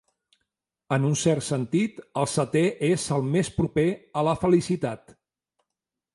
En 0.95 1.03
un 1.09 1.11
cert 1.23 1.45
sentit, 1.47 1.99
el 2.21 2.29
setè 2.31 2.65
és 2.89 3.05
el 3.19 3.29
més 3.37 3.53
proper 3.61 3.87
a 4.23 4.27
la 4.31 4.35
felicitat. 4.47 5.17